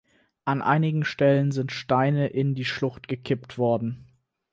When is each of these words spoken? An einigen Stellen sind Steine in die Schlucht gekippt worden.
An 0.45 0.63
einigen 0.63 1.05
Stellen 1.05 1.51
sind 1.51 1.71
Steine 1.71 2.25
in 2.29 2.55
die 2.55 2.65
Schlucht 2.65 3.07
gekippt 3.07 3.59
worden. 3.59 4.07